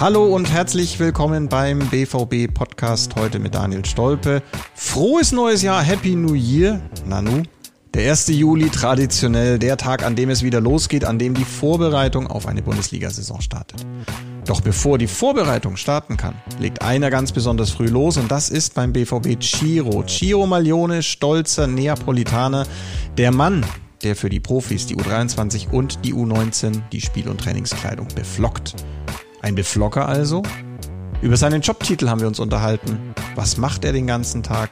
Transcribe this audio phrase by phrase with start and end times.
[0.00, 4.44] Hallo und herzlich willkommen beim BVB Podcast heute mit Daniel Stolpe.
[4.76, 7.42] Frohes neues Jahr, Happy New Year, Nanu.
[7.94, 8.28] Der 1.
[8.28, 12.62] Juli traditionell der Tag, an dem es wieder losgeht, an dem die Vorbereitung auf eine
[12.62, 13.84] Bundesliga-Saison startet.
[14.46, 18.74] Doch bevor die Vorbereitung starten kann, legt einer ganz besonders früh los und das ist
[18.74, 20.04] beim BVB Ciro.
[20.06, 22.68] Ciro Maglione, stolzer Neapolitaner,
[23.16, 23.66] der Mann,
[24.04, 28.76] der für die Profis die U23 und die U19 die Spiel- und Trainingskleidung beflockt.
[29.40, 30.42] Ein Beflocker also?
[31.22, 33.14] Über seinen Jobtitel haben wir uns unterhalten.
[33.36, 34.70] Was macht er den ganzen Tag?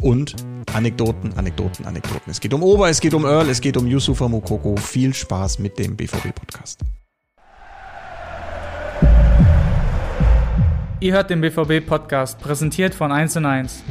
[0.00, 0.36] Und
[0.72, 2.30] Anekdoten, Anekdoten, Anekdoten.
[2.30, 4.76] Es geht um Ober, es geht um Earl, es geht um Yusufa Mukoko.
[4.76, 6.80] Viel Spaß mit dem BVB-Podcast.
[11.00, 13.82] Ihr hört den BVB-Podcast, präsentiert von 1 und 1.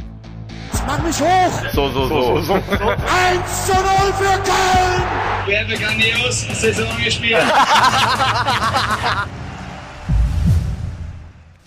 [0.86, 1.52] Mach mich hoch!
[1.72, 2.40] So, so, so.
[2.42, 2.54] so.
[2.54, 5.02] 1 zu 0 für Köln!
[5.46, 7.38] Wir haben grandios Saison gespielt.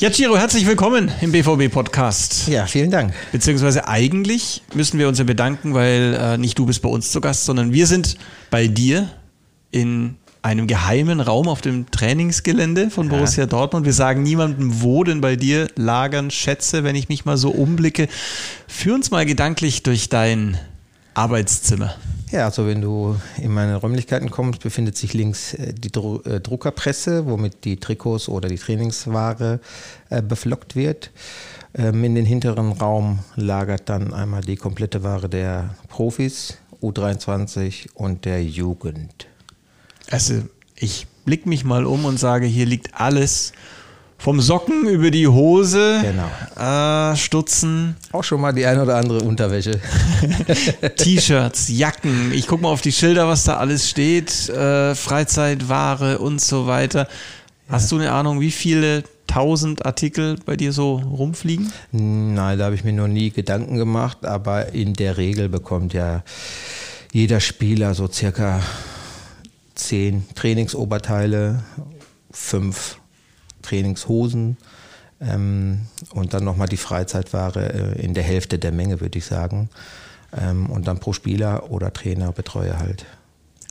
[0.02, 2.48] Ja, Ciro, herzlich willkommen im BVB-Podcast.
[2.48, 3.14] Ja, vielen Dank.
[3.34, 7.20] Beziehungsweise eigentlich müssen wir uns ja bedanken, weil äh, nicht du bist bei uns zu
[7.20, 8.16] Gast, sondern wir sind
[8.50, 9.10] bei dir
[9.72, 13.86] in einem geheimen Raum auf dem Trainingsgelände von Borussia Dortmund.
[13.86, 18.08] Wir sagen niemandem, wo denn bei dir lagern Schätze, wenn ich mich mal so umblicke.
[18.70, 20.58] Führ uns mal gedanklich durch dein
[21.14, 21.96] Arbeitszimmer.
[22.32, 27.26] Ja, also wenn du in meine Räumlichkeiten kommst, befindet sich links äh, die äh, Druckerpresse,
[27.26, 29.60] womit die Trikots oder die Trainingsware
[30.10, 31.10] äh, beflockt wird.
[31.74, 38.26] Ähm, in den hinteren Raum lagert dann einmal die komplette Ware der Profis, U23 und
[38.26, 39.26] der Jugend.
[40.12, 40.44] Also
[40.76, 43.54] ich blick mich mal um und sage, hier liegt alles
[44.20, 47.12] vom Socken über die Hose, Genau.
[47.12, 49.80] äh, Stutzen, Auch schon mal die ein oder andere Unterwäsche.
[50.98, 52.32] T-Shirts, Jacken.
[52.34, 54.50] Ich gucke mal auf die Schilder, was da alles steht.
[54.50, 57.08] Äh, Freizeitware und so weiter.
[57.70, 61.72] Hast du eine Ahnung, wie viele tausend Artikel bei dir so rumfliegen?
[61.92, 66.24] Nein, da habe ich mir noch nie Gedanken gemacht, aber in der Regel bekommt ja
[67.14, 68.60] jeder Spieler so circa
[69.76, 71.64] zehn Trainingsoberteile,
[72.32, 72.99] fünf
[73.70, 74.58] Trainingshosen
[75.22, 75.82] ähm,
[76.12, 79.70] und dann nochmal die Freizeitware äh, in der Hälfte der Menge, würde ich sagen.
[80.36, 83.06] Ähm, und dann pro Spieler oder Trainer, Betreuer halt.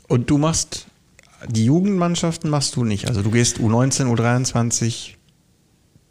[0.07, 0.87] Und du machst
[1.47, 3.07] die Jugendmannschaften machst du nicht.
[3.07, 5.15] Also du gehst U19, U23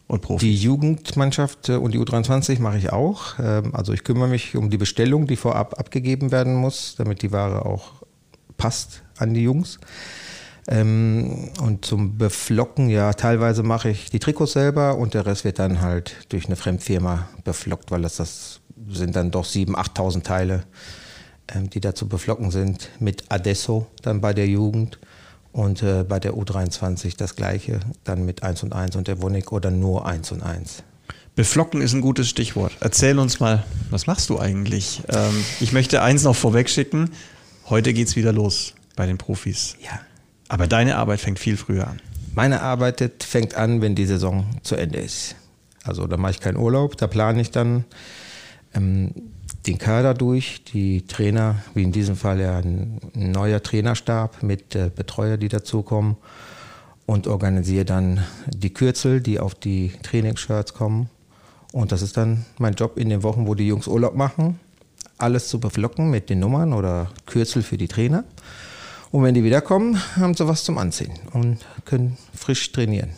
[0.06, 0.46] und Profi.
[0.46, 3.38] Die Jugendmannschaft äh, und die U23 mache ich auch.
[3.38, 7.32] Ähm, Also ich kümmere mich um die Bestellung, die vorab abgegeben werden muss, damit die
[7.32, 8.02] Ware auch
[8.56, 9.78] passt an die Jungs.
[10.70, 15.58] Ähm, Und zum Beflocken, ja, teilweise mache ich die Trikots selber und der Rest wird
[15.58, 20.64] dann halt durch eine Fremdfirma beflockt, weil das, das sind dann doch 7.000, 8.000 Teile,
[21.54, 22.90] ähm, die da zu beflocken sind.
[23.00, 24.98] Mit Adesso dann bei der Jugend
[25.52, 29.52] und äh, bei der U23 das gleiche, dann mit 1 und 1 und der Wonik
[29.52, 30.82] oder nur 1 und 1.
[31.34, 32.72] Beflocken ist ein gutes Stichwort.
[32.80, 35.02] Erzähl uns mal, was machst du eigentlich?
[35.08, 37.10] Ähm, ich möchte eins noch vorweg schicken.
[37.70, 39.76] Heute geht's wieder los bei den Profis.
[39.80, 40.00] Ja.
[40.48, 42.00] Aber deine Arbeit fängt viel früher an.
[42.34, 45.36] Meine Arbeit fängt an, wenn die Saison zu Ende ist.
[45.84, 47.84] Also da mache ich keinen Urlaub, da plane ich dann
[48.74, 49.12] ähm,
[49.66, 54.90] den Kader durch, die Trainer, wie in diesem Fall ja ein neuer Trainerstab mit äh,
[54.94, 56.16] Betreuer, die dazukommen
[57.06, 61.08] und organisiere dann die Kürzel, die auf die Trainingsshirts kommen.
[61.72, 64.58] Und das ist dann mein Job in den Wochen, wo die Jungs Urlaub machen,
[65.16, 68.24] alles zu beflocken mit den Nummern oder Kürzel für die Trainer.
[69.10, 73.10] Und wenn die wiederkommen, haben sie was zum Anziehen und können frisch trainieren.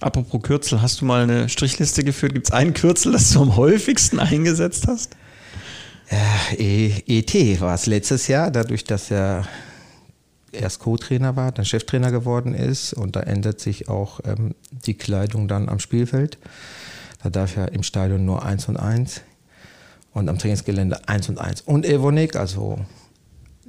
[0.00, 2.32] Apropos Kürzel, hast du mal eine Strichliste geführt?
[2.34, 5.16] Gibt es ein Kürzel, das du am häufigsten eingesetzt hast?
[6.56, 9.46] E ET war es letztes Jahr, dadurch, dass er
[10.52, 15.48] erst Co-Trainer war, dann Cheftrainer geworden ist und da ändert sich auch ähm, die Kleidung
[15.48, 16.38] dann am Spielfeld.
[17.22, 19.20] Da darf er im Stadion nur 1 und 1
[20.12, 21.62] und am Trainingsgelände 1 und 1.
[21.62, 22.78] Und Evonik, also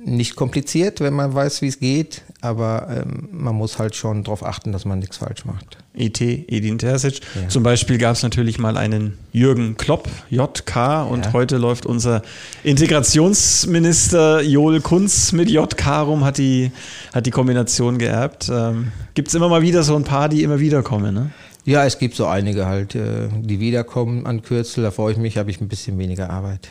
[0.06, 4.46] nicht kompliziert, wenn man weiß, wie es geht, aber ähm, man muss halt schon darauf
[4.46, 5.78] achten, dass man nichts falsch macht.
[5.94, 7.20] ET, Edin Terzic.
[7.36, 7.50] Ja.
[7.50, 11.34] Zum Beispiel gab es natürlich mal einen Jürgen Klopp, JK, und Ja.
[11.34, 12.22] heute läuft unser
[12.64, 16.72] Integrationsminister Joel Kunz mit JK rum, hat die,
[17.14, 18.50] hat die Kombination geerbt.
[18.52, 21.32] Ähm, Gibt es immer mal wieder so ein paar, die immer wieder kommen, ne?
[21.66, 25.38] Ja, es gibt so einige halt, äh, die wiederkommen an Kürzel, da freue ich mich,
[25.38, 26.70] habe ich ein bisschen weniger Arbeit.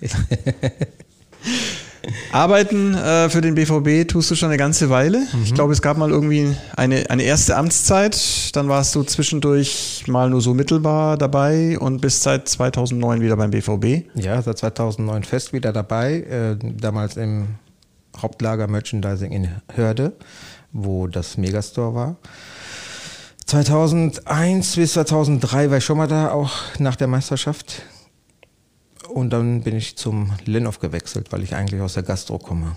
[2.32, 5.26] Arbeiten äh, für den BVB tust du schon eine ganze Weile.
[5.44, 8.54] Ich glaube, es gab mal irgendwie eine, eine erste Amtszeit.
[8.56, 13.50] Dann warst du zwischendurch mal nur so mittelbar dabei und bist seit 2009 wieder beim
[13.50, 14.06] BVB.
[14.14, 17.56] Ja, seit 2009 fest wieder dabei, äh, damals im
[18.16, 20.12] Hauptlager Merchandising in Hörde,
[20.72, 22.16] wo das Megastore war.
[23.46, 27.82] 2001 bis 2003 war ich schon mal da, auch nach der Meisterschaft.
[29.08, 32.76] Und dann bin ich zum Lennoff gewechselt, weil ich eigentlich aus der Gastro komme.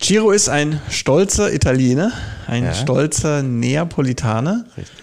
[0.00, 2.12] Ciro ist ein stolzer Italiener,
[2.46, 2.74] ein Ja.
[2.74, 4.64] stolzer Neapolitaner.
[4.76, 4.94] Richtig.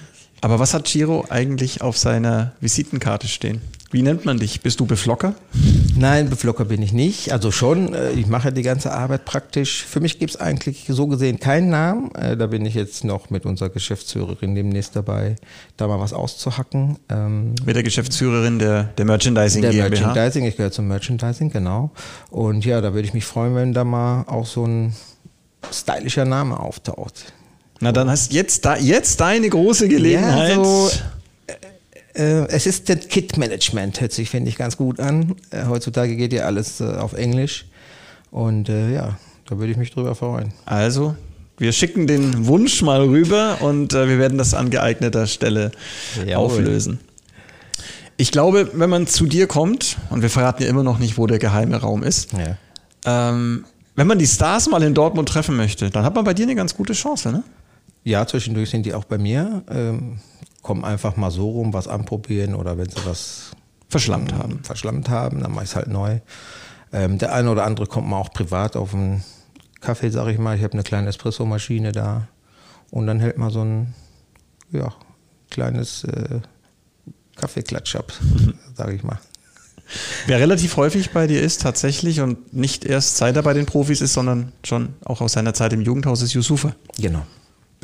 [0.42, 3.62] Aber was hat Ciro eigentlich auf seiner Visitenkarte stehen?
[3.92, 4.62] Wie nennt man dich?
[4.62, 5.34] Bist du Beflocker?
[5.98, 7.32] Nein, Beflocker bin ich nicht.
[7.32, 9.84] Also schon, äh, ich mache die ganze Arbeit praktisch.
[9.86, 12.14] Für mich gibt es eigentlich so gesehen keinen Namen.
[12.16, 15.38] Äh, Da bin ich jetzt noch mit unserer Geschäftsführerin demnächst dabei,
[15.78, 16.98] da mal was auszuhacken.
[17.10, 19.90] Ähm, Mit der Geschäftsführerin der, der Merchandising Der GmbH.
[19.90, 21.92] Merchandising, ich gehöre zum Merchandising, genau.
[22.30, 24.94] Und ja, da würde ich mich freuen, wenn da mal auch so ein
[25.72, 27.34] stylischer Name auftaucht.
[27.80, 30.58] Na, dann hast jetzt da jetzt deine große Gelegenheit.
[30.58, 30.90] Ja, so,
[32.22, 35.36] Assistant Kit Management hört sich, finde ich, ganz gut an.
[35.52, 37.66] Äh, heutzutage geht ja alles äh, auf Englisch.
[38.32, 39.18] Und äh, ja,
[39.48, 40.54] da würde ich mich drüber freuen.
[40.66, 41.16] Also,
[41.58, 45.72] wir schicken den Wunsch mal rüber und äh, wir werden das an geeigneter Stelle
[46.26, 46.36] Jawohl.
[46.46, 47.00] auflösen.
[48.18, 51.28] Ich glaube, wenn man zu dir kommt, und wir verraten ja immer noch nicht, wo
[51.28, 52.58] der geheime Raum ist, Ja.
[53.06, 53.66] ähm,
[53.96, 56.56] wenn man die Stars mal in Dortmund treffen möchte, dann hat man bei dir eine
[56.56, 57.44] ganz gute Chance, ne?
[58.04, 59.64] Ja, zwischendurch sind die auch bei mir.
[59.70, 60.20] Ähm,
[60.66, 63.52] kommen einfach mal so rum, was anprobieren oder wenn sie was
[63.88, 64.64] Verschlammt haben.
[64.64, 66.22] verschlammt haben, dann mache ich es halt neu.
[66.92, 69.24] Ähm, der eine oder andere kommt mal auch privat auf einen
[69.80, 70.58] Kaffee, sage ich mal.
[70.58, 72.28] Ich habe eine kleine Espressomaschine da
[72.90, 73.94] und dann hält man so ein
[74.72, 74.92] ja,
[75.52, 76.40] kleines äh,
[77.36, 78.12] Kaffeeklatsch ab,
[78.76, 79.20] sage ich mal.
[80.26, 84.02] Wer relativ häufig bei dir ist, tatsächlich, und nicht erst seit er bei den Profis
[84.02, 86.76] ist, sondern schon auch aus seiner Zeit im Jugendhaus, ist Yusufa.
[86.98, 87.22] Genau.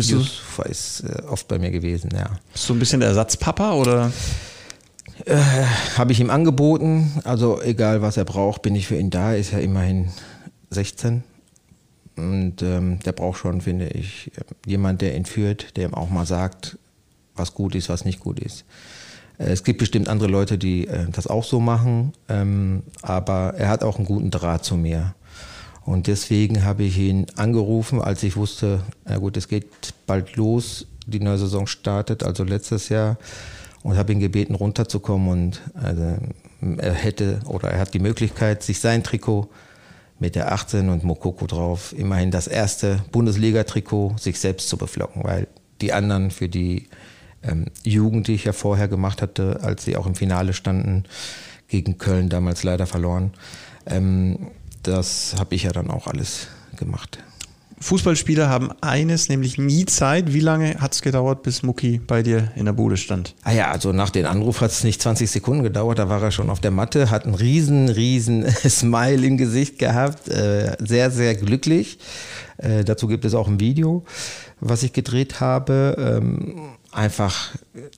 [0.09, 2.29] Bist Yusufa ist äh, oft bei mir gewesen, ja.
[2.53, 4.11] Bist du ein bisschen der Ersatzpapa oder?
[5.97, 9.51] Habe ich ihm angeboten, also egal was er braucht, bin ich für ihn da, ist
[9.51, 10.09] ja immerhin
[10.71, 11.23] 16.
[12.17, 14.31] Und ähm, der braucht schon, finde ich,
[14.65, 16.77] jemand, der ihn führt, der ihm auch mal sagt,
[17.35, 18.65] was gut ist, was nicht gut ist.
[19.37, 23.69] Äh, Es gibt bestimmt andere Leute, die äh, das auch so machen, ähm, aber er
[23.69, 25.13] hat auch einen guten Draht zu mir.
[25.83, 29.65] Und deswegen habe ich ihn angerufen, als ich wusste, na gut, es geht
[30.05, 33.17] bald los, die neue Saison startet, also letztes Jahr,
[33.83, 35.29] und habe ihn gebeten, runterzukommen.
[35.29, 36.17] Und also,
[36.77, 39.49] er hätte oder er hat die Möglichkeit, sich sein Trikot
[40.19, 45.47] mit der 18 und Mokoko drauf, immerhin das erste Bundesliga-Trikot, sich selbst zu beflocken, weil
[45.81, 46.87] die anderen für die
[47.41, 51.05] ähm, Jugend, die ich ja vorher gemacht hatte, als sie auch im Finale standen,
[51.67, 53.31] gegen Köln damals leider verloren.
[53.87, 54.51] Ähm,
[54.83, 56.47] das habe ich ja dann auch alles
[56.77, 57.19] gemacht.
[57.81, 60.33] Fußballspieler haben eines, nämlich nie Zeit.
[60.33, 63.33] Wie lange hat es gedauert, bis Mucki bei dir in der Bude stand?
[63.43, 66.29] Ah ja, also nach dem Anruf hat es nicht 20 Sekunden gedauert, da war er
[66.29, 71.33] schon auf der Matte, hat einen riesen, riesen Smile im Gesicht gehabt, äh, sehr, sehr
[71.33, 71.97] glücklich.
[72.57, 74.05] Äh, dazu gibt es auch ein Video,
[74.59, 75.95] was ich gedreht habe.
[75.97, 77.49] Ähm, einfach,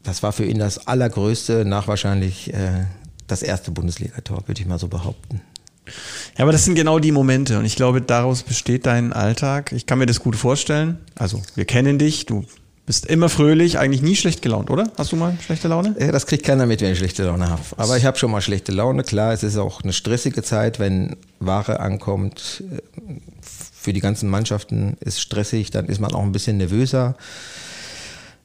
[0.04, 2.86] das war für ihn das allergrößte, nach wahrscheinlich äh,
[3.28, 5.42] das erste Bundesligator, würde ich mal so behaupten.
[6.38, 9.72] Ja, aber das sind genau die Momente und ich glaube, daraus besteht dein Alltag.
[9.72, 11.00] Ich kann mir das gut vorstellen.
[11.16, 12.46] Also, wir kennen dich, du
[12.86, 14.92] bist immer fröhlich, eigentlich nie schlecht gelaunt, oder?
[14.98, 15.96] Hast du mal schlechte Laune?
[16.00, 17.62] Ja, das kriegt keiner mit, wenn ich schlechte Laune habe.
[17.78, 19.04] Aber ich habe schon mal schlechte Laune.
[19.04, 22.64] Klar, es ist auch eine stressige Zeit, wenn Ware ankommt.
[23.42, 27.16] Für die ganzen Mannschaften ist stressig, dann ist man auch ein bisschen nervöser.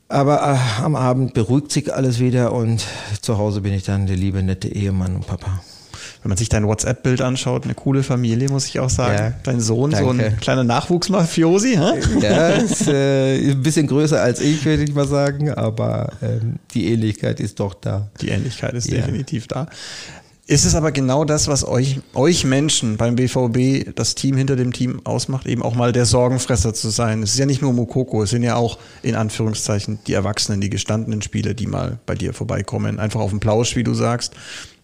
[0.08, 2.84] Aber äh, am Abend beruhigt sich alles wieder und
[3.20, 5.60] zu Hause bin ich dann der liebe, nette Ehemann und Papa.
[6.22, 9.16] Wenn man sich dein WhatsApp-Bild anschaut, eine coole Familie, muss ich auch sagen.
[9.18, 10.36] Ja, Dein Sohn, so ein danke.
[10.40, 12.20] kleiner Nachwuchsmafiosi, hä?
[12.20, 16.92] Ja, ist äh, ein bisschen größer als ich, würde ich mal sagen, aber ähm, die
[16.92, 18.08] Ähnlichkeit ist doch da.
[18.20, 18.96] Die Ähnlichkeit ist Ja.
[18.96, 19.68] definitiv da.
[20.50, 24.72] Ist es aber genau das, was euch, euch Menschen beim BVB, das Team hinter dem
[24.72, 27.22] Team ausmacht, eben auch mal der Sorgenfresser zu sein?
[27.22, 30.70] Es ist ja nicht nur Mokoko, es sind ja auch in Anführungszeichen die Erwachsenen, die
[30.70, 32.98] gestandenen Spieler, die mal bei dir vorbeikommen.
[32.98, 34.32] Einfach auf den Plausch, wie du sagst.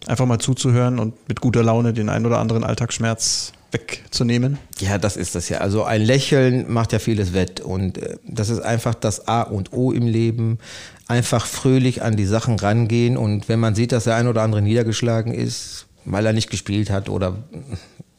[0.07, 4.57] Einfach mal zuzuhören und mit guter Laune den ein oder anderen Alltagsschmerz wegzunehmen.
[4.79, 5.59] Ja, das ist das ja.
[5.59, 9.73] Also ein Lächeln macht ja vieles wett und äh, das ist einfach das A und
[9.73, 10.59] O im Leben.
[11.07, 14.61] Einfach fröhlich an die Sachen rangehen und wenn man sieht, dass der ein oder andere
[14.61, 17.35] niedergeschlagen ist, weil er nicht gespielt hat oder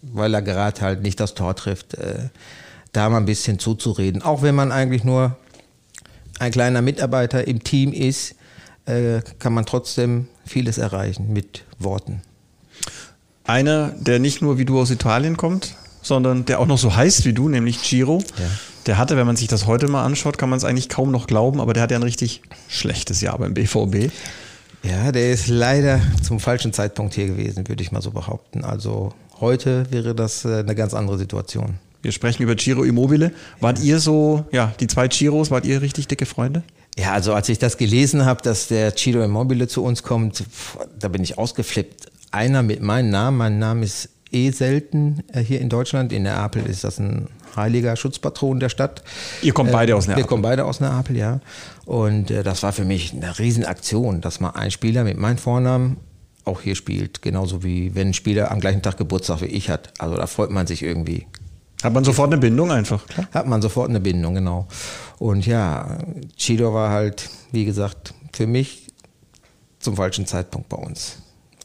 [0.03, 2.29] weil er gerade halt nicht das Tor trifft, äh,
[2.93, 4.23] da mal ein bisschen zuzureden.
[4.23, 5.37] Auch wenn man eigentlich nur
[6.39, 8.35] ein kleiner Mitarbeiter im Team ist,
[8.87, 12.23] äh, kann man trotzdem vieles erreichen mit Worten.
[13.45, 17.25] Einer, der nicht nur wie du aus Italien kommt, sondern der auch noch so heißt
[17.25, 18.23] wie du, nämlich Giro.
[18.87, 21.27] Der hatte, wenn man sich das heute mal anschaut, kann man es eigentlich kaum noch
[21.27, 24.13] glauben, aber der hat ja ein richtig schlechtes Jahr beim BVB.
[24.83, 28.65] Ja, der ist leider zum falschen Zeitpunkt hier gewesen, würde ich mal so behaupten.
[28.65, 31.81] Also heute wäre das äh, eine ganz andere Situation.
[32.03, 33.33] Wir sprechen über Giro Immobile.
[33.59, 36.63] Wart ihr so, ja, die zwei Giros, wart ihr richtig dicke Freunde?
[36.99, 40.45] Ja, also als ich das gelesen habe, dass der Ciro Immobile zu uns kommt,
[40.99, 42.07] da bin ich ausgeflippt.
[42.31, 46.13] Einer mit meinem Namen, mein Name ist eh selten äh, hier in Deutschland.
[46.13, 49.03] In Neapel ist das ein heiliger Schutzpatron der Stadt.
[49.43, 50.25] Ihr kommt beide aus Neapel.
[50.25, 51.41] Wir kommen beide aus Neapel, ja.
[51.85, 55.99] Und äh, das war für mich eine Riesenaktion, dass mal ein Spieler mit meinem Vornamen
[56.45, 57.23] auch hier spielt.
[57.23, 59.93] Genauso wie wenn ein Spieler am gleichen Tag Geburtstag wie ich hat.
[59.99, 61.27] Also da freut man sich irgendwie.
[61.83, 63.29] Hat man sofort eine Bindung einfach, klar.
[63.33, 64.67] Hat man sofort eine Bindung, genau.
[65.19, 65.99] Und ja,
[66.37, 68.87] Chido war halt, wie gesagt, für mich
[69.79, 71.19] zum falschen Zeitpunkt bei uns.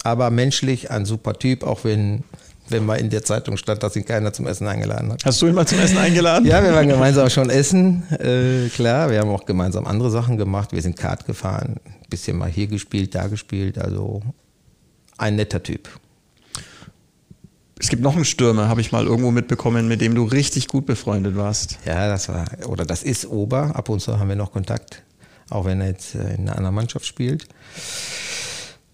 [0.03, 2.23] Aber menschlich ein super Typ, auch wenn,
[2.69, 5.23] wenn mal in der Zeitung stand, dass ihn keiner zum Essen eingeladen hat.
[5.25, 6.45] Hast du ihn mal zum Essen eingeladen?
[6.45, 9.09] Ja, wir waren gemeinsam schon essen, äh, klar.
[9.09, 10.71] Wir haben auch gemeinsam andere Sachen gemacht.
[10.71, 11.77] Wir sind Kart gefahren,
[12.09, 13.77] bisschen mal hier gespielt, da gespielt.
[13.77, 14.21] Also
[15.17, 15.89] ein netter Typ.
[17.91, 20.85] Es gibt noch einen Stürmer, habe ich mal irgendwo mitbekommen, mit dem du richtig gut
[20.85, 21.77] befreundet warst.
[21.85, 23.75] Ja, das war, oder das ist Ober.
[23.75, 25.03] Ab und zu haben wir noch Kontakt,
[25.49, 27.49] auch wenn er jetzt äh, in einer anderen Mannschaft spielt.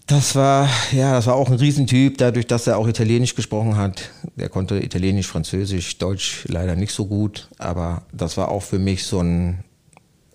[0.08, 4.10] Das war, ja, das war auch ein Riesentyp, dadurch, dass er auch Italienisch gesprochen hat.
[4.36, 9.06] Er konnte Italienisch, Französisch, Deutsch leider nicht so gut, aber das war auch für mich
[9.06, 9.62] so ein,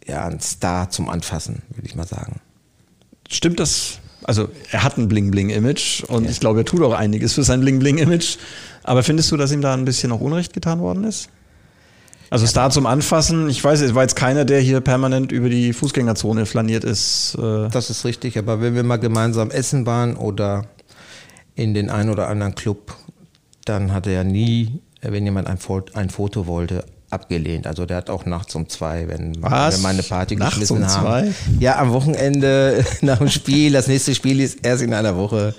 [0.08, 2.40] ja, ein Star zum Anfassen, würde ich mal sagen.
[3.28, 6.30] Stimmt das also er hat ein Bling-Bling-Image und ja.
[6.32, 8.38] ich glaube, er tut auch einiges für sein Bling-Bling-Image.
[8.84, 11.30] Aber findest du, dass ihm da ein bisschen noch Unrecht getan worden ist?
[12.30, 15.72] Also Star zum Anfassen, ich weiß, es war jetzt keiner, der hier permanent über die
[15.72, 17.38] Fußgängerzone flaniert ist.
[17.40, 20.66] Äh das ist richtig, aber wenn wir mal gemeinsam essen waren oder
[21.54, 22.96] in den einen oder anderen Club,
[23.66, 27.68] dann hat er ja nie, wenn jemand ein, Foto wollte, abgelehnt.
[27.68, 29.76] Also der hat auch nachts um zwei, wenn, Was?
[29.76, 31.34] wenn wir eine Party nachts geschmissen um haben.
[31.34, 31.34] Zwei?
[31.60, 33.72] Ja, am Wochenende nach dem Spiel.
[33.72, 35.54] Das nächste Spiel ist erst in einer Woche.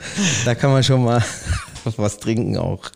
[0.45, 1.25] Da kann man schon mal
[1.97, 2.91] was trinken auch.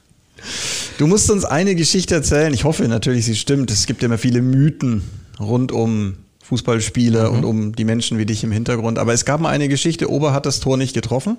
[0.99, 2.53] Du musst uns eine Geschichte erzählen.
[2.53, 3.71] Ich hoffe natürlich, sie stimmt.
[3.71, 5.03] Es gibt ja immer viele Mythen
[5.41, 6.17] rund um
[6.49, 7.37] Fußballspiele mhm.
[7.37, 8.99] und um die Menschen wie dich im Hintergrund.
[8.99, 11.37] Aber es gab mal eine Geschichte, Ober hat das Tor nicht getroffen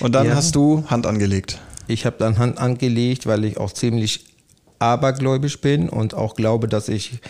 [0.00, 0.34] und dann ja.
[0.34, 1.58] hast du Hand angelegt.
[1.88, 4.24] Ich habe dann Hand angelegt, weil ich auch ziemlich
[4.78, 7.20] abergläubisch bin und auch glaube, dass ich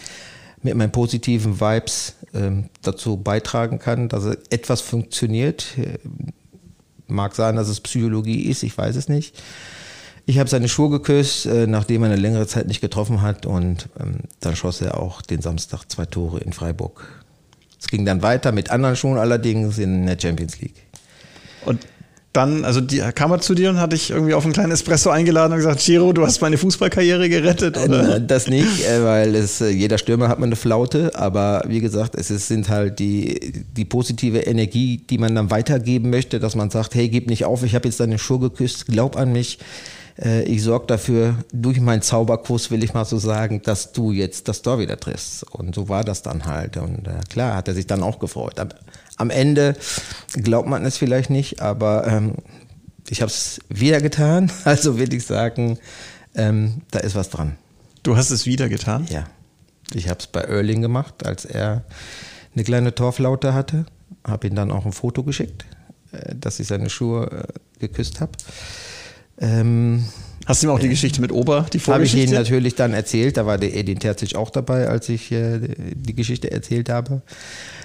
[0.62, 5.66] mit meinen positiven Vibes ähm, dazu beitragen kann, dass etwas funktioniert.
[7.06, 9.40] Mag sein, dass es Psychologie ist, ich weiß es nicht.
[10.28, 13.88] Ich habe seine Schuhe geküsst, äh, nachdem er eine längere Zeit nicht getroffen hat und
[14.00, 17.24] ähm, dann schoss er auch den Samstag zwei Tore in Freiburg.
[17.78, 20.82] Es ging dann weiter mit anderen Schuhen allerdings in der Champions League.
[21.64, 21.86] Und
[22.36, 25.10] dann, also die kam er zu dir und hat dich irgendwie auf einen kleinen Espresso
[25.10, 28.20] eingeladen und gesagt, Giro, du hast meine Fußballkarriere gerettet, oder?
[28.20, 32.14] Das nicht, äh, weil es, äh, jeder Stürmer hat mal eine Flaute, aber wie gesagt,
[32.14, 36.70] es ist, sind halt die, die positive Energie, die man dann weitergeben möchte, dass man
[36.70, 39.58] sagt, hey, gib nicht auf, ich habe jetzt deine Schuhe geküsst, glaub an mich.
[40.22, 44.48] Äh, ich sorge dafür, durch meinen Zauberkuss will ich mal so sagen, dass du jetzt
[44.48, 45.44] das Tor wieder triffst.
[45.44, 46.76] Und so war das dann halt.
[46.76, 48.58] Und klar, hat er sich dann auch gefreut.
[49.16, 49.76] Am, Ende
[50.32, 52.34] glaubt man es vielleicht nicht, aber ähm,
[53.08, 54.50] ich habe es wieder getan.
[54.64, 55.78] Also würde ich sagen,
[56.34, 57.56] ähm, da ist was dran.
[58.02, 59.06] Du hast es wieder getan?
[59.08, 59.26] Ja.
[59.92, 61.84] Ich habe es bei Erling gemacht, als er
[62.54, 63.86] eine kleine Torflaute hatte.
[64.24, 65.64] Habe ihm dann auch ein Foto geschickt,
[66.12, 68.32] äh, dass ich seine Schuhe äh, geküsst habe.
[69.38, 70.06] Ähm,
[70.46, 72.18] Hast du ihm auch die Geschichte mit Ober, die Vorgeschichte?
[72.18, 73.36] Habe ich ihm natürlich dann erzählt.
[73.36, 77.22] Da war der Edin Terzic auch dabei, als ich äh, die Geschichte erzählt habe.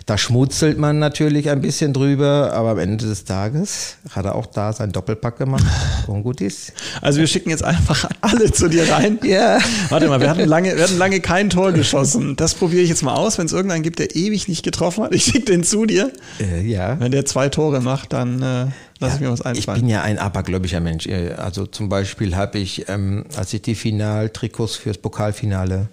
[0.06, 4.46] Da schmutzelt man natürlich ein bisschen drüber, aber am Ende des Tages hat er auch
[4.46, 5.66] da sein Doppelpack gemacht
[6.08, 6.74] und gut ist.
[7.02, 9.20] Also wir schicken jetzt einfach alle zu dir rein.
[9.32, 9.60] Ja.
[9.90, 12.36] Warte mal, wir hatten lange, wir hatten lange kein Tor geschossen.
[12.36, 15.14] Das probiere ich jetzt mal aus, wenn es irgendeinen gibt, der ewig nicht getroffen hat.
[15.14, 16.12] Ich schicke den zu dir.
[16.40, 17.00] Äh, ja.
[17.00, 18.66] Wenn der zwei Tore macht, dann äh,
[19.02, 19.78] lass ja, ich mir was einfallen.
[19.78, 21.08] Ich bin ja ein abergläubischer Mensch.
[21.08, 25.90] Äh, also zum Beispiel habe ich, ähm, als ich die Finaltrikots fürs Pokalfinale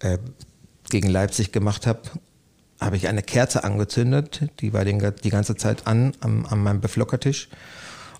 [0.00, 0.18] äh,
[0.88, 2.00] gegen Leipzig gemacht habe,
[2.80, 6.80] habe ich eine Kerze angezündet, die war den, die ganze Zeit an, an, an meinem
[6.80, 7.48] Beflockertisch.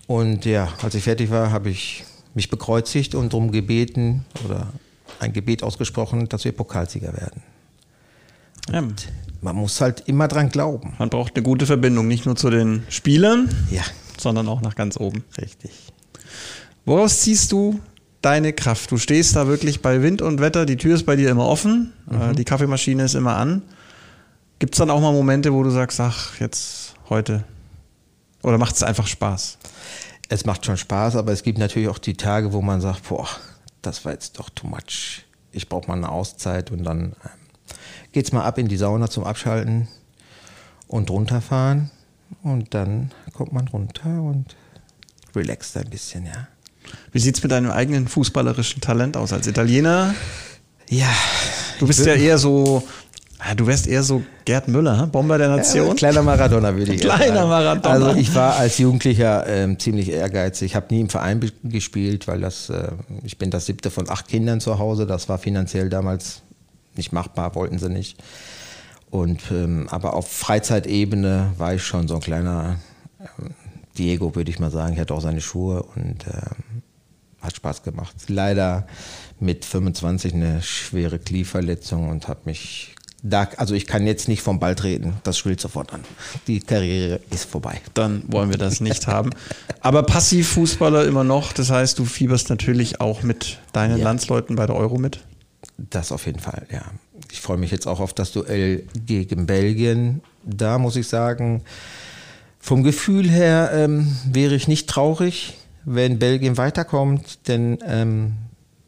[0.05, 2.03] Und ja, als ich fertig war, habe ich
[2.35, 4.71] mich bekreuzigt und darum gebeten oder
[5.19, 7.41] ein Gebet ausgesprochen, dass wir Pokalsieger werden.
[8.71, 8.83] Ja.
[9.41, 10.93] Man muss halt immer dran glauben.
[10.99, 13.81] Man braucht eine gute Verbindung, nicht nur zu den Spielern, ja.
[14.21, 15.23] Sondern auch nach ganz oben.
[15.39, 15.71] Richtig.
[16.85, 17.79] Woraus ziehst du
[18.21, 18.91] deine Kraft?
[18.91, 21.93] Du stehst da wirklich bei Wind und Wetter, die Tür ist bei dir immer offen,
[22.09, 22.35] mhm.
[22.35, 23.61] die Kaffeemaschine ist immer an.
[24.59, 27.43] Gibt es dann auch mal Momente, wo du sagst, ach, jetzt heute?
[28.43, 29.57] Oder macht es einfach Spaß?
[30.29, 33.27] Es macht schon Spaß, aber es gibt natürlich auch die Tage, wo man sagt, boah,
[33.81, 35.25] das war jetzt doch too much.
[35.51, 37.75] Ich brauche mal eine Auszeit und dann ähm,
[38.11, 39.87] geht es mal ab in die Sauna zum Abschalten
[40.87, 41.91] und runterfahren.
[42.43, 44.55] Und dann kommt man runter und
[45.35, 46.47] relaxt ein bisschen, ja.
[47.11, 49.31] Wie sieht es mit deinem eigenen fußballerischen Talent aus?
[49.33, 50.13] Als Italiener
[50.89, 51.09] Ja.
[51.79, 52.83] Du bist ja eher so,
[53.39, 55.87] ah, du wärst eher so Gerd Müller, Bomber der Nation.
[55.89, 57.49] Ja, kleiner Maradona würde ich Kleiner sagen.
[57.49, 58.07] Maradona.
[58.07, 60.71] Also ich war als Jugendlicher ähm, ziemlich ehrgeizig.
[60.71, 62.91] Ich habe nie im Verein gespielt, weil das, äh,
[63.23, 65.05] ich bin das siebte von acht Kindern zu Hause.
[65.05, 66.41] Das war finanziell damals
[66.95, 68.17] nicht machbar, wollten sie nicht.
[69.11, 72.77] Und ähm, aber auf Freizeitebene war ich schon so ein kleiner
[73.19, 73.51] ähm,
[73.97, 74.93] Diego, würde ich mal sagen.
[74.93, 76.81] Ich hatte auch seine Schuhe und ähm,
[77.41, 78.15] hat Spaß gemacht.
[78.27, 78.87] Leider
[79.39, 84.59] mit 25 eine schwere Knieverletzung und habe mich da, also ich kann jetzt nicht vom
[84.59, 85.13] Ball treten.
[85.23, 86.01] Das spielt sofort an.
[86.47, 87.79] Die Karriere ist vorbei.
[87.93, 89.29] Dann wollen wir das nicht haben.
[89.81, 91.53] Aber Passivfußballer immer noch.
[91.53, 94.05] Das heißt, du fieberst natürlich auch mit deinen Ja.
[94.05, 95.19] Landsleuten bei der Euro mit.
[95.77, 96.83] Das auf jeden Fall, ja.
[97.31, 100.21] Ich freue mich jetzt auch auf das Duell gegen Belgien.
[100.43, 101.63] Da muss ich sagen,
[102.59, 108.33] vom Gefühl her ähm, wäre ich nicht traurig, wenn Belgien weiterkommt, denn ähm,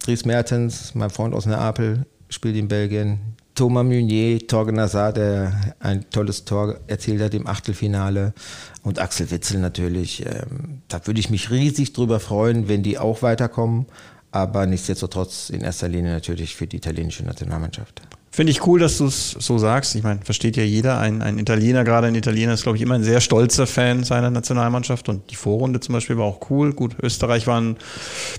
[0.03, 3.19] Dries Mertens, mein Freund aus Neapel, spielt in Belgien.
[3.55, 8.33] Thomas Meunier, Torgen Hazard, der ein tolles Tor erzielt hat im Achtelfinale.
[8.81, 10.25] Und Axel Witzel natürlich.
[10.25, 13.85] Ähm, da würde ich mich riesig drüber freuen, wenn die auch weiterkommen.
[14.31, 18.01] Aber nichtsdestotrotz in erster Linie natürlich für die italienische Nationalmannschaft.
[18.33, 19.93] Finde ich cool, dass du es so sagst.
[19.93, 20.97] Ich meine, versteht ja jeder.
[20.97, 24.31] Ein, ein Italiener, gerade ein Italiener, ist, glaube ich, immer ein sehr stolzer Fan seiner
[24.31, 25.07] Nationalmannschaft.
[25.07, 26.73] Und die Vorrunde zum Beispiel war auch cool.
[26.73, 27.77] Gut, Österreich war ein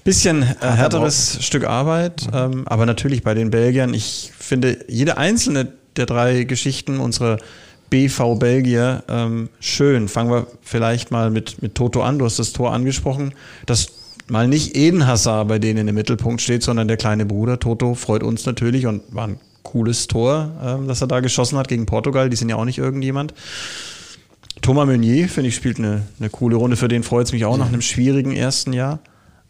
[0.02, 2.26] bisschen äh, härteres Stück Arbeit.
[2.32, 7.38] Ähm, aber natürlich bei den Belgiern, ich finde, jede einzelne der drei Geschichten unserer
[7.90, 10.08] BV Belgier ähm, schön.
[10.08, 12.18] Fangen wir vielleicht mal mit, mit Toto an.
[12.18, 13.32] Du hast das Tor angesprochen.
[13.64, 13.92] Das
[14.26, 17.60] mal nicht Eden Hazard bei denen im Mittelpunkt steht, sondern der kleine Bruder.
[17.60, 19.38] Toto freut uns natürlich und war ein
[19.74, 22.30] cooles Tor, ähm, das er da geschossen hat gegen Portugal.
[22.30, 23.34] Die sind ja auch nicht irgendjemand.
[24.62, 26.76] Thomas Meunier, finde ich, spielt eine, eine coole Runde.
[26.76, 29.00] Für den freut es mich auch nach einem schwierigen ersten Jahr.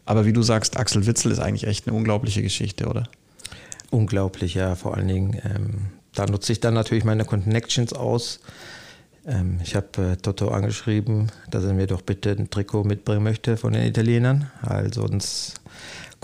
[0.03, 3.03] Aber wie du sagst, Axel Witzel ist eigentlich echt eine unglaubliche Geschichte, oder?
[3.91, 4.73] Unglaublich, ja.
[4.73, 5.73] Vor allen Dingen, ähm,
[6.15, 8.39] da nutze ich dann natürlich meine Connections aus.
[9.27, 13.57] Ähm, ich habe äh, Toto angeschrieben, dass er mir doch bitte ein Trikot mitbringen möchte
[13.57, 14.51] von den Italienern.
[14.63, 15.61] Also sonst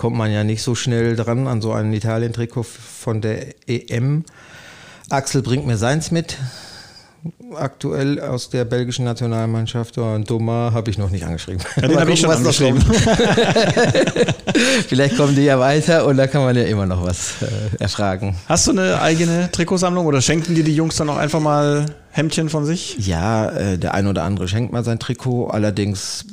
[0.02, 4.26] kommt man ja nicht so schnell dran an so ein Italien-Trikot von der EM.
[5.12, 6.40] Axel bringt mir seins mit,
[7.54, 10.00] aktuell aus der belgischen Nationalmannschaft.
[10.00, 11.62] Und Thomas habe ich noch nicht angeschrieben.
[11.80, 12.82] Ja, den habe ich schon angeschrieben.
[14.88, 17.46] Vielleicht kommen die ja weiter und da kann man ja immer noch was äh,
[17.78, 18.36] erfragen.
[18.48, 22.50] Hast du eine eigene Trikotsammlung oder schenken dir die Jungs dann auch einfach mal Hemdchen
[22.50, 22.98] von sich?
[23.06, 25.50] Ja, äh, der ein oder andere schenkt mal sein Trikot.
[25.50, 26.26] Allerdings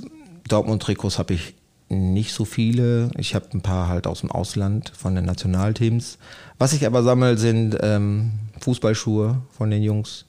[0.49, 1.58] Dortmund-Trikots habe ich
[1.89, 3.11] nicht so viele.
[3.17, 6.19] Ich habe ein paar halt aus dem Ausland von den Nationalteams.
[6.59, 10.27] Was ich aber sammle, sind ähm, Fußballschuhe von den Jungs,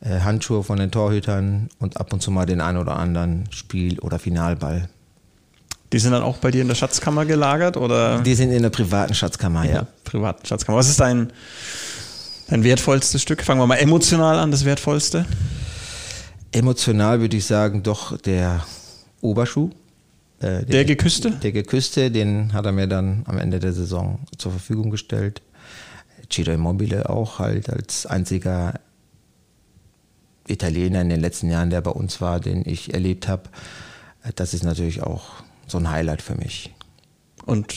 [0.00, 3.98] äh, Handschuhe von den Torhütern und ab und zu mal den ein oder anderen Spiel-
[4.00, 4.88] oder Finalball.
[5.92, 8.70] Die sind dann auch bei dir in der Schatzkammer gelagert oder Die sind in der
[8.70, 9.72] privaten Schatzkammer, ja.
[9.72, 10.78] der privaten Schatzkammer?
[10.78, 11.32] Was ist dein,
[12.48, 13.42] dein wertvollstes Stück?
[13.42, 15.24] Fangen wir mal emotional an, das wertvollste.
[16.52, 18.64] Emotional würde ich sagen, doch der
[19.20, 19.70] Oberschuh.
[20.46, 21.30] Äh, Der geküsste?
[21.30, 25.42] Der geküsste, den hat er mir dann am Ende der Saison zur Verfügung gestellt.
[26.30, 28.74] Ciro Immobile auch halt als einziger
[30.48, 33.44] Italiener in den letzten Jahren, der bei uns war, den ich erlebt habe.
[34.34, 35.24] Das ist natürlich auch
[35.66, 36.72] so ein Highlight für mich.
[37.44, 37.74] Und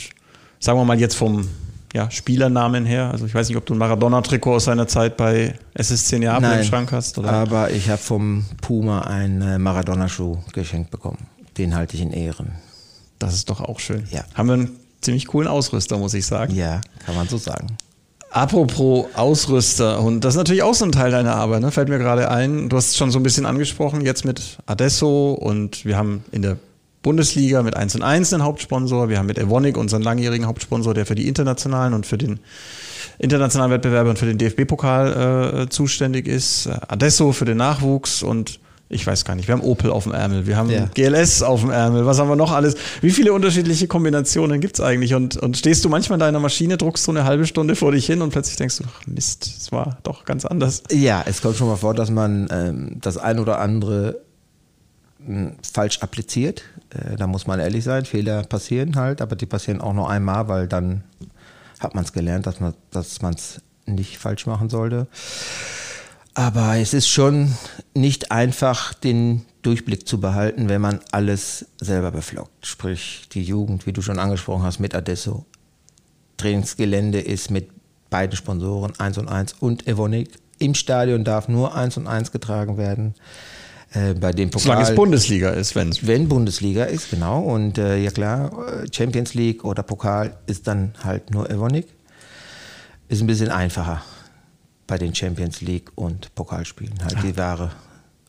[0.60, 1.48] sagen wir mal jetzt vom
[1.94, 5.56] ja, Spielernamen her, also ich weiß nicht, ob du ein Maradona-Trikot aus seiner Zeit bei
[5.74, 7.18] SSC Neapel im Schrank hast.
[7.18, 7.32] Oder?
[7.32, 11.28] aber ich habe vom Puma einen äh, Maradona-Schuh geschenkt bekommen.
[11.60, 12.54] Den halte ich in Ehren.
[13.20, 14.06] Das ist doch auch schön.
[14.12, 14.24] Ja.
[14.34, 16.56] Haben wir einen ziemlich coolen Ausrüster, muss ich sagen.
[16.56, 17.68] Ja, kann man so sagen.
[18.32, 21.72] Apropos Ausrüster, und das ist natürlich auch so ein Teil deiner Arbeit, ne?
[21.72, 22.70] fällt mir gerade ein.
[22.70, 26.44] Du hast es schon so ein bisschen angesprochen, jetzt mit Adesso und wir haben in
[26.44, 26.58] der
[27.02, 31.06] Bundesliga mit 1 und 1 einen Hauptsponsor, wir haben mit Evonik unseren langjährigen Hauptsponsor, der
[31.06, 32.40] für die internationalen und für den
[33.18, 36.68] internationalen Wettbewerb und für den DFB-Pokal äh, zuständig ist.
[36.68, 38.60] Adesso für den Nachwuchs und
[38.92, 40.90] ich weiß gar nicht, wir haben Opel auf dem Ärmel, wir haben Ja.
[40.94, 42.76] GLS auf dem Ärmel, was haben wir noch alles?
[43.02, 45.14] Wie viele unterschiedliche Kombinationen gibt's eigentlich?
[45.14, 48.08] Und, und stehst du manchmal in deiner Maschine, druckst so eine halbe Stunde vor dich
[48.08, 50.82] hin und plötzlich denkst du, ach Mist, es war doch ganz anders.
[50.92, 54.22] Ja, es kommt schon mal vor, dass man ähm, das ein oder andere
[55.20, 56.64] mh, falsch appliziert.
[56.90, 60.48] Äh, da muss man ehrlich sein, Fehler passieren halt, aber die passieren auch nur einmal,
[60.48, 61.04] weil dann
[61.80, 65.08] hat man es gelernt, dass man dass es nicht falsch machen sollte.
[66.40, 67.54] Aber es ist schon
[67.94, 72.66] nicht einfach, den Durchblick zu behalten, wenn man alles selber beflockt.
[72.66, 75.44] Sprich, die Jugend, wie du schon angesprochen hast, mit Adesso.
[76.38, 77.68] Trainingsgelände ist mit
[78.10, 80.30] beiden Sponsoren 1 und 1 und Evonik.
[80.60, 83.16] Im Stadion darf nur 1 und 1 getragen werden.
[83.92, 86.08] Äh, bei dem Pokal, Solange es Bundesliga ist, wenn es.
[86.08, 87.42] wenn Bundesliga ist, genau.
[87.42, 91.88] Und äh, ja klar, äh, Champions League oder Pokal ist dann halt nur Evonik.
[93.10, 94.02] ist ein bisschen einfacher
[94.90, 97.72] bei den Champions League und Pokalspielen, halt die Ware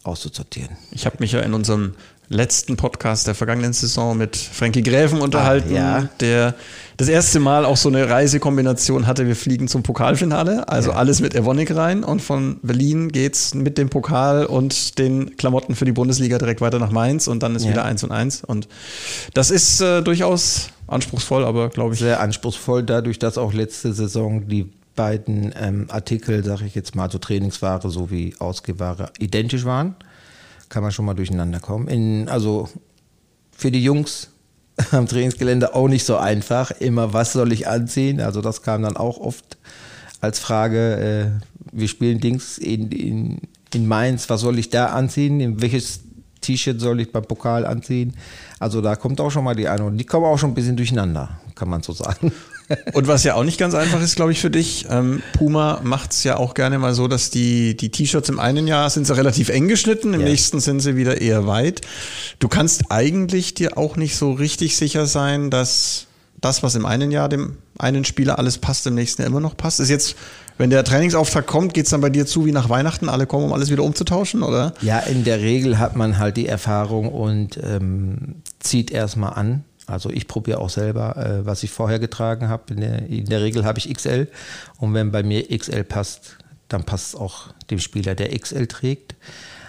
[0.05, 0.77] auszusortieren.
[0.93, 1.95] Ich habe mich ja in unserem
[2.29, 6.09] letzten Podcast der vergangenen Saison mit Frankie Gräfen unterhalten, Ah, ja.
[6.21, 6.55] der
[6.97, 9.27] das erste Mal auch so eine Reisekombination hatte.
[9.27, 10.97] Wir fliegen zum Pokalfinale, also Ja.
[10.97, 15.87] alles mit Evonik rein und von Berlin geht's mit dem Pokal und den Klamotten für
[15.87, 17.71] die Bundesliga direkt weiter nach Mainz und dann ist Ja.
[17.73, 18.69] wieder eins und eins und
[19.35, 24.47] das ist äh, durchaus anspruchsvoll, aber glaube ich Sehr anspruchsvoll, dadurch, dass auch letzte Saison
[24.47, 29.95] die beiden ähm, Artikel, sage ich jetzt mal, also Trainingsware sowie Ausgehware identisch waren,
[30.69, 31.89] kann man schon mal durcheinander kommen.
[31.89, 32.69] In, also
[33.51, 34.29] für die Jungs
[34.91, 36.71] am Trainingsgelände auch nicht so einfach.
[36.73, 38.21] Immer, was soll ich anziehen?
[38.21, 39.57] Also das kam dann auch oft
[40.21, 40.97] als Frage.
[41.33, 43.41] Äh, wir spielen Dings in, in,
[43.73, 45.41] in Mainz, was soll ich da anziehen?
[45.41, 46.01] In welches
[46.43, 48.13] T-Shirt soll ich beim Pokal anziehen?
[48.59, 51.41] Also da kommt auch schon mal die und die kommen auch schon ein bisschen durcheinander,
[51.55, 52.33] kann man so sagen.
[52.93, 56.13] Und was ja auch nicht ganz einfach ist, glaube ich, für dich, ähm, Puma macht
[56.13, 59.17] es ja auch gerne mal so, dass die, die T-Shirts im einen Jahr sind sie
[59.17, 60.29] relativ eng geschnitten, im Ja.
[60.29, 61.81] nächsten sind sie wieder eher weit.
[62.39, 66.07] Du kannst eigentlich dir auch nicht so richtig sicher sein, dass
[66.41, 69.57] das, was im einen Jahr dem einen Spieler alles passt, im nächsten Jahr immer noch
[69.57, 69.81] passt.
[69.81, 70.17] Ist jetzt,
[70.59, 73.47] wenn der Trainingsauftakt kommt, geht es dann bei dir zu wie nach Weihnachten, alle kommen,
[73.47, 74.75] um alles wieder umzutauschen, oder?
[74.81, 79.65] Ja, in der Regel hat man halt die Erfahrung und ähm, zieht erstmal an.
[79.91, 82.75] Also ich probiere auch selber, äh, was ich vorher getragen habe.
[82.75, 84.29] In der, in der Regel habe ich XL
[84.79, 89.17] und wenn bei mir XL passt, dann passt es auch dem Spieler, der XL trägt.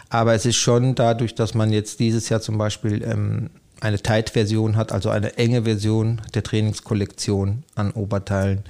[0.09, 4.75] Aber es ist schon dadurch, dass man jetzt dieses Jahr zum Beispiel ähm, eine Tight-Version
[4.75, 8.63] hat, also eine enge Version der Trainingskollektion an Oberteilen,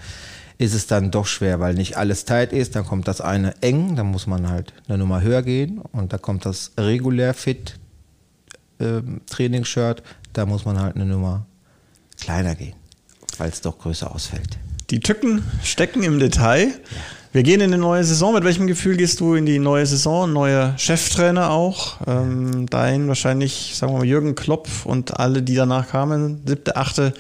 [0.58, 2.76] ist es dann doch schwer, weil nicht alles tight ist.
[2.76, 6.20] Dann kommt das eine eng, dann muss man halt eine Nummer höher gehen und da
[6.20, 7.80] kommt das regulär fit
[8.82, 11.46] ähm, Trainingsshirt, da muss man halt eine Nummer
[12.20, 12.76] kleiner gehen,
[13.38, 14.58] weil es doch größer ausfällt.
[14.90, 16.74] Die Tücken stecken im Detail.
[17.32, 18.34] Wir gehen in eine neue Saison.
[18.34, 20.34] Mit welchem Gefühl gehst du in die neue Saison?
[20.34, 22.06] Neuer Cheftrainer auch.
[22.06, 26.42] Ähm, dein wahrscheinlich, sagen wir mal, Jürgen Klopp und alle, die danach kamen.
[26.46, 27.14] Siebte, achte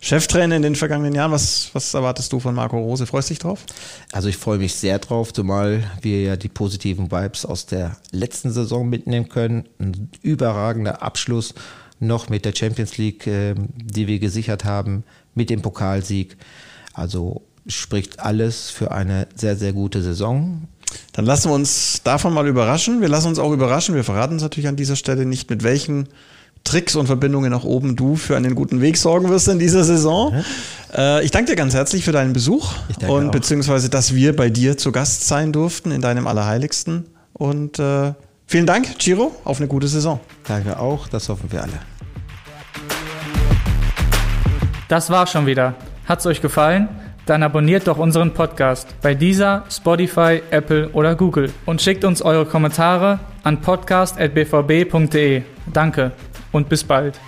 [0.00, 1.32] Cheftrainer in den vergangenen Jahren.
[1.32, 3.06] Was, was erwartest du von Marco Rose?
[3.06, 3.64] Freust du dich drauf?
[4.12, 8.52] Also ich freue mich sehr drauf, zumal wir ja die positiven Vibes aus der letzten
[8.52, 9.68] Saison mitnehmen können.
[9.78, 11.54] Ein überragender Abschluss
[11.98, 15.04] noch mit der Champions League, ähm, die wir gesichert haben,
[15.34, 16.36] mit dem Pokalsieg.
[16.92, 20.68] Also spricht alles für eine sehr, sehr gute Saison.
[21.12, 23.00] Dann lassen wir uns davon mal überraschen.
[23.00, 23.94] Wir lassen uns auch überraschen.
[23.94, 26.08] Wir verraten es natürlich an dieser Stelle nicht, mit welchen
[26.66, 30.44] Tricks und Verbindungen nach oben du für einen guten Weg sorgen wirst in dieser Saison.
[30.94, 33.32] Äh, ich danke dir ganz herzlich für deinen Besuch Ich danke und auch.
[33.32, 37.06] beziehungsweise, dass wir bei dir zu Gast sein durften in deinem Allerheiligsten.
[37.32, 38.12] Und äh,
[38.46, 40.20] vielen Dank, Giro, auf eine gute Saison.
[40.46, 41.72] Danke auch, das hoffen wir alle.
[44.88, 45.74] Das war's schon wieder.
[46.06, 46.88] Hat's euch gefallen?
[47.26, 52.46] Dann abonniert doch unseren Podcast bei dieser, Spotify, Apple oder Google und schickt uns eure
[52.46, 55.42] Kommentare an podcast.bvb.de.
[55.72, 56.12] Danke
[56.56, 57.20] und bis bald.